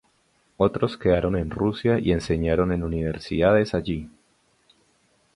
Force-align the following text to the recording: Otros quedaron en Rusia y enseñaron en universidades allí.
Otros 0.57 0.97
quedaron 0.97 1.35
en 1.37 1.51
Rusia 1.51 1.99
y 1.99 2.11
enseñaron 2.11 2.71
en 2.71 2.81
universidades 2.81 3.75
allí. 3.75 4.09